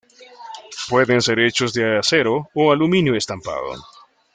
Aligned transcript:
Pueden 0.89 1.21
ser 1.21 1.37
hechos 1.39 1.73
de 1.73 1.99
acero 1.99 2.49
o 2.55 2.71
aluminio 2.71 3.13
estampado. 3.15 3.75